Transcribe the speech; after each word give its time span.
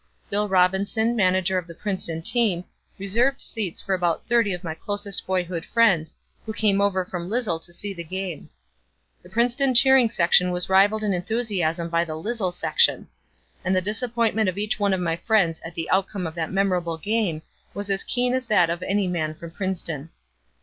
Bill 0.31 0.49
Robinson, 0.49 1.15
manager 1.15 1.59
of 1.59 1.67
the 1.67 1.75
Princeton 1.75 2.23
team, 2.23 2.63
reserved 2.97 3.39
seats 3.39 3.83
for 3.83 3.93
about 3.93 4.25
thirty 4.27 4.51
of 4.51 4.63
my 4.63 4.73
closest 4.73 5.27
boyhood 5.27 5.63
friends 5.63 6.15
who 6.43 6.53
came 6.53 6.81
over 6.81 7.05
from 7.05 7.29
Lisle 7.29 7.59
to 7.59 7.71
see 7.71 7.93
the 7.93 8.03
game. 8.03 8.49
The 9.21 9.29
Princeton 9.29 9.75
cheering 9.75 10.09
section 10.09 10.49
was 10.49 10.69
rivalled 10.69 11.03
in 11.03 11.13
enthusiasm 11.13 11.87
by 11.87 12.03
the 12.03 12.15
"Lisle 12.15 12.51
section." 12.51 13.09
And 13.63 13.75
the 13.75 13.79
disappointment 13.79 14.49
of 14.49 14.57
each 14.57 14.79
one 14.79 14.95
of 14.95 14.99
my 14.99 15.17
friends 15.17 15.61
at 15.63 15.75
the 15.75 15.87
outcome 15.91 16.25
of 16.25 16.33
that 16.33 16.51
memorable 16.51 16.97
game 16.97 17.43
was 17.75 17.91
as 17.91 18.03
keen 18.03 18.33
as 18.33 18.47
that 18.47 18.71
of 18.71 18.81
any 18.81 19.07
man 19.07 19.35
from 19.35 19.51
Princeton. 19.51 20.09